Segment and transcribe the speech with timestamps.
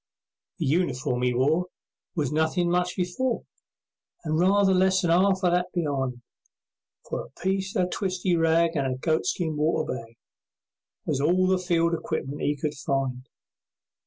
[0.57, 1.67] The uniform 'e wore
[2.15, 3.43] Was nothin' much before,
[4.23, 6.23] And rather less than 'arf o' that be'ind,
[7.07, 10.17] For a piece o' twisty rag And a goatskin water bag
[11.05, 13.29] Was all the field equipment 'e could find.